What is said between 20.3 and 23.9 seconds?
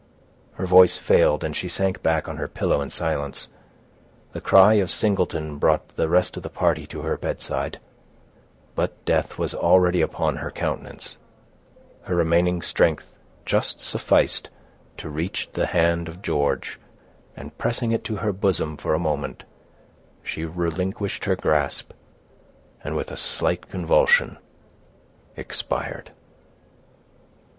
relinquished her grasp, and, with a slight